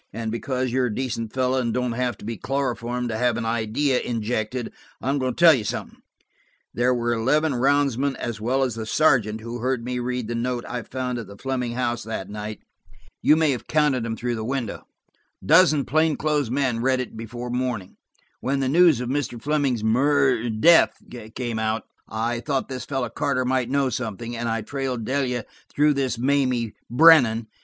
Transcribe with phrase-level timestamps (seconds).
[0.11, 3.45] And because you're a decent fellow and don't have to be chloroformed to have an
[3.45, 5.99] idea injected, I'm going to tell you something.
[6.73, 10.65] There were eleven roundsmen as well as the sergeant who heard me read the note
[10.67, 12.61] I found at the Fleming house that night.
[13.21, 14.87] You may have counted them through the window.
[15.43, 17.95] A dozen plain clothes men read it before morning.
[18.39, 19.39] When the news of Mr.
[19.39, 20.97] Fleming's mur–death
[21.35, 25.93] came out, I thought this fellow Carter might know something, and I trailed Delia through
[25.93, 27.45] this Mamie Brennan.